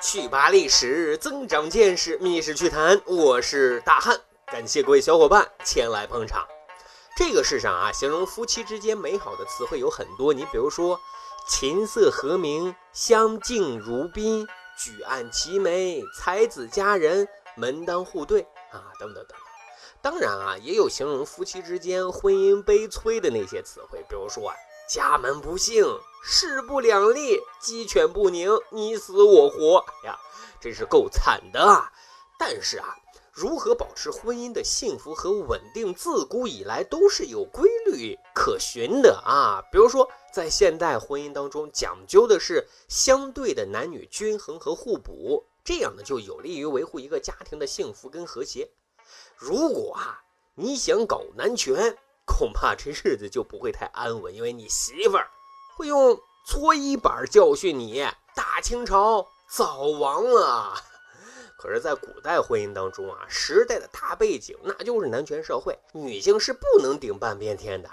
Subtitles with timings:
[0.00, 3.00] 去扒历史，增长见识，密室趣谈。
[3.06, 6.46] 我是大汉，感谢各位小伙伴前来捧场。
[7.16, 10.34] 这个世上啊，形容夫妻之间美好的词汇有很多。
[10.34, 11.00] 你比如说，
[11.48, 14.46] 琴瑟和鸣、相敬如宾、
[14.78, 19.38] 举案齐眉、才子佳人、门当户对啊，等等等等。
[20.02, 24.54] 当然啊，也有形容夫妻之间婚姻悲催的那些词汇，比如说啊，
[24.88, 25.84] 家门不幸。
[26.28, 30.18] 势不两立，鸡犬不宁，你死我活，哎呀，
[30.60, 31.92] 真是够惨的啊！
[32.36, 32.96] 但是啊，
[33.32, 39.62] 如何保持婚姻的幸福和稳定，自古以来都是有规律可循的啊。
[39.70, 48.68] 比如说，在现代婚姻当中，讲究的是相对的男女均衡和互补，这样呢就有利于维护一个家庭的幸福跟和谐。
[49.36, 50.24] 如果啊，
[50.56, 51.96] 你想搞男权，
[52.26, 55.30] 恐怕这日子就不会太安稳，因为你媳妇儿。
[55.76, 60.74] 会用搓衣板教训你，大清朝早亡了。
[61.58, 67.90] 可是，在古代婚姻当中啊，时代的大背景那就是男权社会，女性是不能顶半边天的。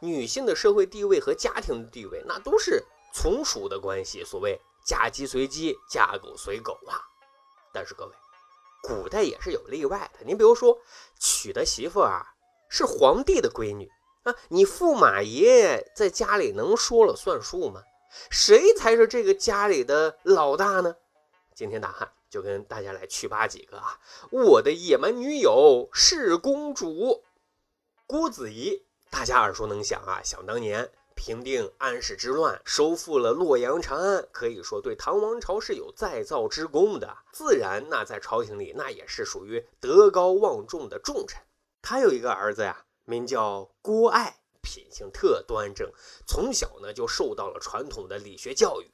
[0.00, 7.00] 女性的社会地位和家庭的地位那都是从属的关系，所谓嫁鸡随鸡，嫁狗随狗啊。
[7.72, 8.12] 但是各位，
[8.82, 10.24] 古代也是有例外的。
[10.24, 10.78] 您比如说，
[11.18, 12.24] 娶的媳妇啊
[12.68, 13.90] 是皇帝的闺女。
[14.24, 17.82] 啊，你驸马爷在家里能说了算数吗？
[18.30, 20.96] 谁才是这个家里的老大呢？
[21.54, 24.00] 今天大汉就跟大家来去扒几个啊！
[24.30, 27.22] 我的野蛮女友是公主
[28.06, 30.20] 郭子仪，大家耳熟能详啊。
[30.24, 37.16] 想当年平定安史之乱，收复了洛阳、长安，可以说对唐王朝是有再造之功的。
[37.32, 41.40] 自然，那在朝廷里那也是属于德高望重的重臣。
[41.88, 42.84] 他有一个儿子呀。
[43.04, 45.92] 名叫郭爱，品性特端正，
[46.26, 48.90] 从小呢就受到了传统的理学教育。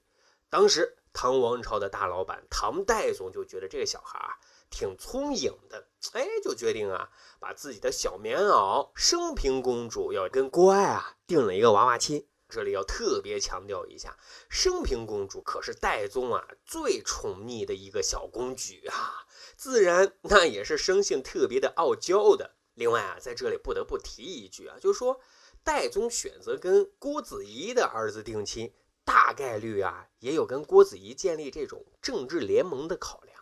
[0.51, 4.37] 当时唐王朝的大老板唐代宗就觉得这个小孩啊
[4.69, 7.09] 挺聪颖的，哎，就决定啊
[7.41, 12.29] 把自己的小棉袄升平公主要跟郭爱啊定了一个娃娃亲。
[12.51, 14.19] 这里要特别强调一下，
[14.51, 19.25] 升平公主可是代宗啊最宠溺的一个小公举啊，
[19.57, 22.57] 自然那也是生性特别的傲娇的。
[22.75, 25.21] 另外啊，在这里不得不提一句啊，就是说，
[25.63, 28.73] 戴宗选择跟郭子仪的儿子定亲，
[29.05, 33.37] 大概率啊，也有跟郭子仪建立这种政治联盟的考量。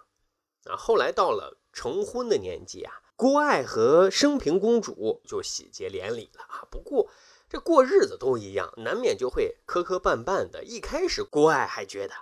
[0.65, 6.67] 啊，后来到了成婚的年纪啊，郭爱和升平公主就喜结连理了啊。
[6.71, 7.09] 不过
[7.49, 10.63] 这过日子都一样，难免就会磕磕绊绊的。
[10.65, 12.15] 一开始郭爱还觉得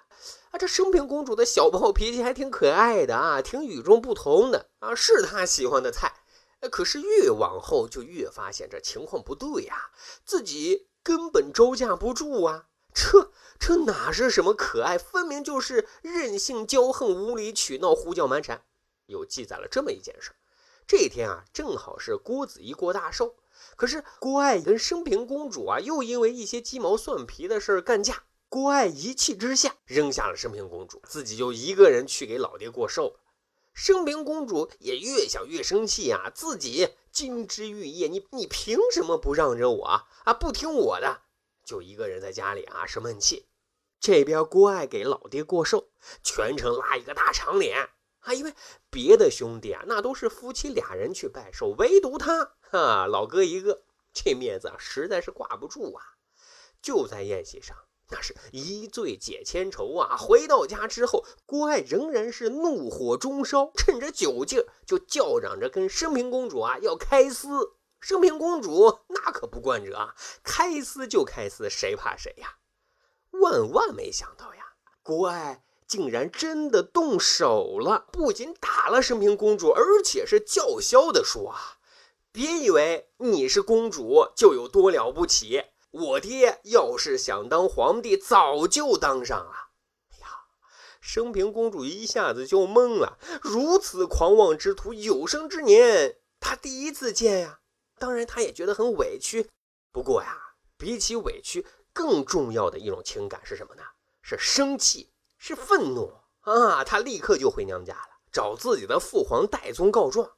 [0.50, 6.14] 啊，这升平公主的小暴脾气还挺可爱的啊，挺与众不同的啊，是他喜欢的菜。
[6.60, 9.91] 哎，可是越往后就越发现这情况不对呀，
[10.24, 12.69] 自己根本招架不住啊！
[12.92, 13.30] 这
[13.60, 18.64] 这哪是什么可爱，分明就是任性骄横、无理取闹、胡搅蛮缠。
[19.06, 20.32] 有记载了这么一件事：
[20.86, 23.36] 这一天啊，正好是郭子仪过大寿，
[23.76, 28.24] 可是郭爱跟升平公主啊，又因为一些鸡毛蒜皮的事干架。
[28.48, 33.16] 郭爱一气之下扔下了升平公主，自己就一个人去给老爹过寿。
[33.78, 40.34] 升平公主也越想越生气啊，自己金枝玉叶，你你凭什么不让着我啊？
[40.34, 41.22] 不听我的，
[41.65, 43.47] 就一个人在家里啊生闷气。
[44.00, 45.91] 这边郭爱给老爹过寿，
[46.25, 48.53] 全程拉一个大长脸啊，因为
[48.91, 56.03] 别的兄弟啊那都是夫妻俩人去拜寿，唯独他哈老哥一个，这面子啊实在是挂不住啊。
[56.83, 57.77] 就在宴席上。
[58.10, 60.16] 那是一醉解千愁啊！
[60.16, 67.48] 回到家之后，郭爱仍然是怒火中烧，趁着酒劲就叫嚷着跟升平公主啊要开撕。
[68.00, 72.56] 升平公主那可不惯着啊，开撕就开撕，谁怕谁呀？
[73.32, 74.62] 万万没想到呀，
[75.02, 81.78] 郭爱竟然真的动手了，不仅打了升平公主，而且是叫嚣的说啊
[82.32, 89.70] ：“别以为你是公主就有多了不起。”我爹要是想当皇帝，早就当上了。
[90.10, 90.26] 哎呀，
[91.00, 93.18] 升平公主一下子就懵了。
[93.40, 97.60] 如此狂妄之徒，有生之年她第一次见呀。
[97.98, 99.48] 当然，她也觉得很委屈。
[99.90, 103.82] 不过呀，比起委屈，更重要的一种情感是什么呢？
[104.20, 106.84] 是生气，是愤怒啊！
[106.84, 110.32] 她立刻就回娘家了，找自己的父皇代宗告状。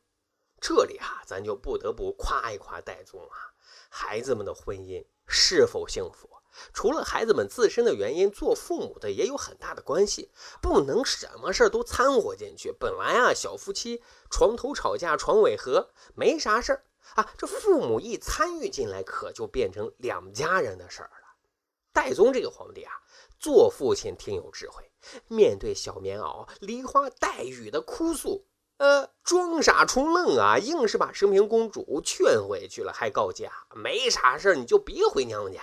[0.60, 3.50] 这里啊，咱就不得不夸一夸代宗啊，
[3.88, 5.04] 孩子们的婚姻。
[5.32, 6.28] 是否幸福，
[6.74, 10.32] 除了孩子们自身的原因，做父母的也有很大的关系。
[10.60, 12.72] 不能什么事儿都掺和进去。
[12.72, 16.84] 本来啊，小夫妻床头吵架床尾和，没啥事儿
[17.14, 17.32] 啊。
[17.38, 21.36] 这父母一参与进来，可就变成两家人的事儿了。
[21.92, 22.92] 戴宗这个皇帝啊，
[23.38, 24.90] 做父亲挺有智慧，
[25.28, 28.44] 面对小棉袄、梨花带雨的哭诉，
[28.80, 35.60] 呃，装傻充愣啊，硬是把升平公主劝回去了，还告假没啥事你就别回娘家。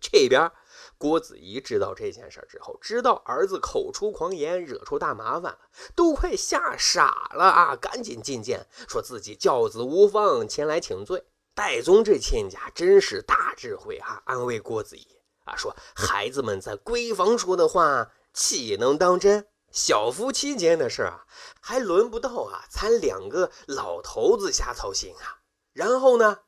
[0.00, 0.50] 这边
[0.98, 5.58] 郭子仪知道这件事之后，知道儿子口出狂言，惹出大麻烦了，
[5.94, 7.76] 都快吓傻了啊！
[7.76, 11.22] 赶紧进谏，说自己教子无方，前来请罪。
[11.54, 15.06] 戴宗这亲家真是大智慧啊，安慰郭子仪
[15.44, 19.46] 啊，说孩子们在闺房说的话，岂能当真？
[19.70, 21.26] 小夫妻间的事啊，
[21.60, 25.40] 还轮不到啊，咱两个老头子瞎操心啊。
[25.72, 26.40] 然后呢？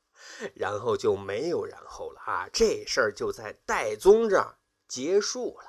[0.54, 2.48] 然后就没有然后了啊！
[2.52, 5.64] 这事儿就在戴宗这儿结束了。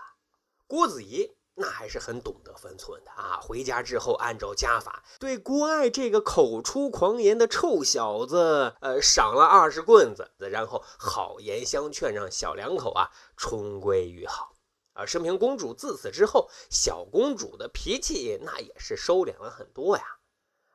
[0.67, 3.39] 郭子仪那还是很懂得分寸的啊！
[3.41, 14.53] 回家之后，按照家法，对郭爱这个口出狂言的臭小子，呃，赏了二十棍子，然后好言相劝，让小两口啊重归于好。
[14.99, 20.03] 而，升平公主自此之后，小公主的脾气那也是收敛了很多呀。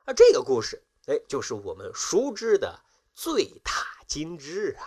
[0.05, 2.81] 啊，这个故事，哎，就是我们熟知的。
[3.17, 4.83] 醉踏金枝啊，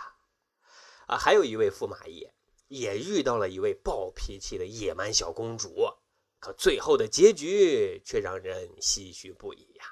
[1.07, 2.31] 啊，还有一位驸马爷
[2.67, 5.73] 也遇到了一位暴脾气的野蛮小公主，
[6.39, 9.85] 可最后的结局却让人唏嘘不已呀。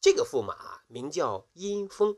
[0.00, 2.16] 这个驸马名叫殷风，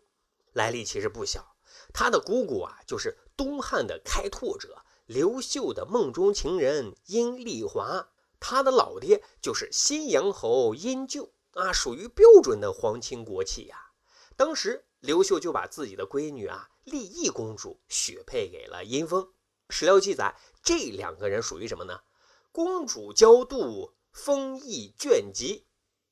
[0.53, 1.56] 来历其实不小。
[1.93, 13.77] 他的姑姑啊，就是东汉的开拓者刘秀的梦中情人殷丽华，他的老爹就是新阳侯殷咎啊，属于标准的皇亲国戚呀。
[14.37, 14.87] 当时。
[15.01, 19.33] 刘秀就把自己的闺女啊，丽懿公主许配给了阴风。
[19.71, 22.03] 史料记载，这两个人属于什么呢？
[22.53, 25.65] 公主娇妒，风意倦极。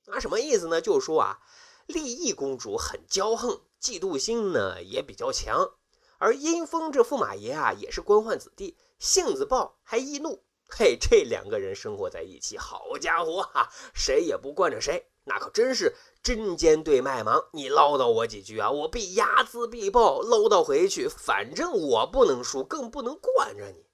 [0.06, 0.81] 啊，什么意思呢？
[0.81, 1.39] 就是说啊，
[1.87, 5.75] 丽懿公主很骄横，嫉妒心呢也比较强。
[6.19, 10.44] 而殷风这驸马爷啊，也是官宦子弟，性子暴还易怒。
[10.69, 15.94] 嘿，这两个人生活在一起，好家伙哈，谁也不惯着谁，那可真是。
[16.20, 21.09] 针尖对麦芒，你唠叨我几句啊，我必睚眦必报，唠叨回去。
[21.09, 23.87] 反正我不能输，更不能惯着你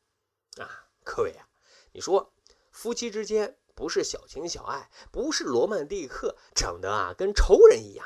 [0.61, 0.89] 啊！
[1.05, 1.47] 各位啊，
[1.93, 2.33] 你说
[2.73, 8.05] 夫妻之间不是小情小爱，不是罗曼蒂克，整的啊跟仇人一样，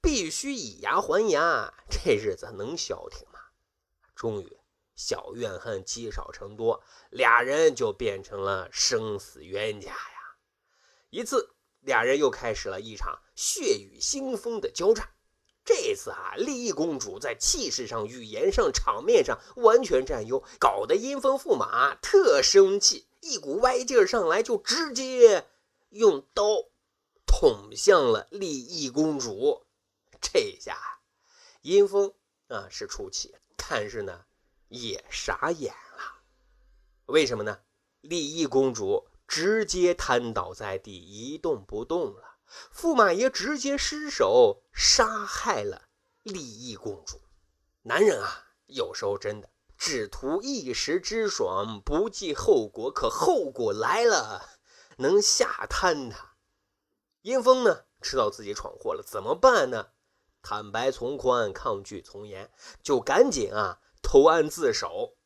[0.00, 3.35] 必须以牙还牙，这日子能消停吗？
[4.16, 4.58] 终于，
[4.96, 10.36] 小怨恨积少成多，俩人就变成了生死冤家呀！
[11.10, 11.52] 一次。
[11.80, 15.08] 俩人又开始了一场血雨腥风的交战。
[15.64, 25.46] 这次啊，丽懿公主在气势上、语言上、场面上完全占优，搞得阴风驸马特生气，一股歪劲儿上来，就直接
[25.90, 26.64] 用刀
[27.24, 29.64] 捅向了丽懿公主。
[30.20, 30.76] 这下
[31.62, 32.14] 阴风
[32.48, 33.36] 啊是出气，
[33.68, 34.24] 但是呢
[34.68, 36.22] 也傻眼了。
[37.06, 37.60] 为什么呢？
[38.00, 39.08] 丽懿公主。
[39.28, 42.38] 直接瘫倒在地，一动不动了。
[42.72, 45.88] 驸马爷直接失手杀害了
[46.22, 47.20] 丽懿公主。
[47.82, 52.88] 男人啊，有时候真的只图一时之爽，不计后果。
[52.92, 54.60] 可后果来了，
[54.98, 56.36] 能吓瘫他。
[57.22, 59.88] 阴风呢，知道自己闯祸了，怎么办呢？
[60.48, 62.48] 坦白从宽，抗拒从严，
[62.80, 65.16] 就赶紧啊投案自首。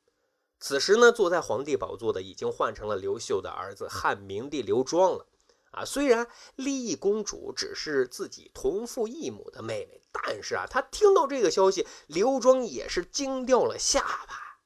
[0.58, 5.26] 此时呢，坐在皇帝宝座的已经换成了刘秀的儿子汉明帝刘庄了。
[5.72, 14.62] 啊，虽然丽懿公主只是自己同父异母的妹妹，但是啊，他听到这个消息，刘庄也是惊掉了下巴。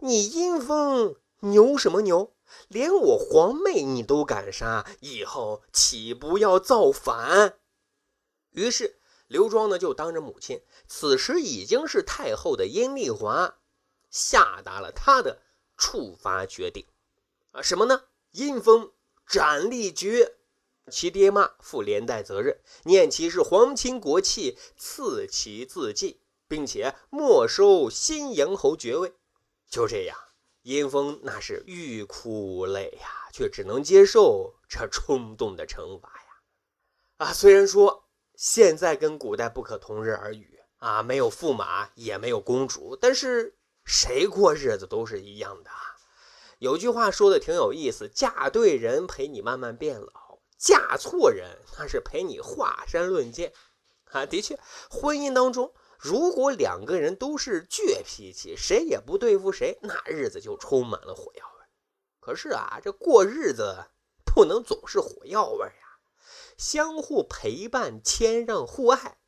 [0.00, 2.34] 你阴风牛什么牛？
[2.68, 7.54] 连我皇妹你都敢杀，以后岂不要造反？
[8.50, 8.98] 于是
[9.32, 13.56] 刘庄呢，就当着母亲，此时已经是太后的阴丽华。
[14.10, 15.40] 下达了他的
[15.78, 16.84] 处罚决定，
[17.52, 18.04] 啊，什么呢？
[18.32, 18.92] 阴风
[19.26, 20.36] 斩立决，
[20.90, 29.14] 其爹妈负连带责任，念其是皇亲国戚，赐其自尽，并且没收新阳侯爵位。
[29.66, 30.14] 就这样，
[30.60, 36.42] 阴风那是欲哭无泪呀，却只能接受这冲动的惩罚呀。
[37.16, 38.04] 啊，虽然说
[38.42, 43.54] 现在跟古代不可同日而语啊，没有驸马，也没有公主，但是。
[43.84, 45.70] 谁过日子都是一样的。
[46.58, 53.52] 有句话说的挺有意思：嫁对人陪你慢慢变老，嫁错人那是陪你华山论剑。
[54.12, 54.58] 啊，的确，
[54.88, 61.66] 婚姻当中如果两个人都是倔脾气，谁也不对付谁，那日子就充满了火药味。
[62.20, 63.86] 可是啊，这过日子
[64.24, 65.68] 不能总是火药味，
[66.56, 69.18] 相互陪伴、谦让、互爱，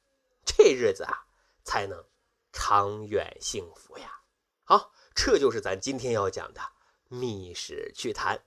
[0.45, 1.27] 这日子啊
[1.65, 2.05] 才能
[2.53, 4.21] 长远幸福呀。
[4.65, 6.61] 好，这就是咱今天要讲的
[7.09, 8.45] 密室趣谈。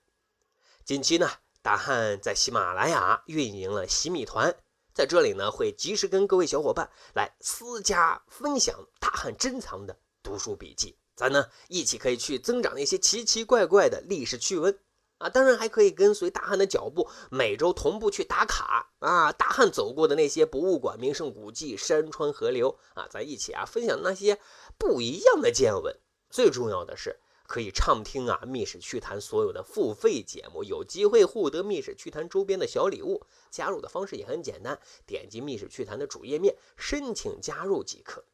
[0.84, 1.30] 近期呢，
[1.62, 4.56] 大汉在喜马拉雅运营了喜米团，
[4.94, 14.78] 在这里呢会及时跟各位小伙伴来私家分享大汉珍藏的读书笔记，咱呢一起可以去增长那些奇奇怪怪的历史趣闻。
[15.18, 19.32] 啊，当然还可以跟随大汉的脚步，每周同步去打卡啊！
[19.32, 24.38] 大汉走过的那些博物馆、名胜古迹、山川河流啊，咱一起啊分享那些
[24.78, 25.96] 不一样的见闻。
[26.30, 33.26] 最重要的是，可以畅听啊《密室趣谈》所有的付费节目，有机会获得《密室趣谈》周边的小礼物。
[33.50, 38.24] 加入的方式也很简单，点击《密室趣谈》的主页面申请加入即可。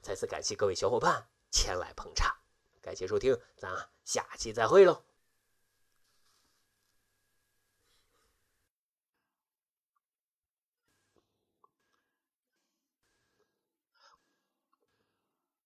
[0.00, 2.32] 再次感谢各位小伙伴前来捧场，
[2.80, 5.11] 感谢收听，咱下期再会喽。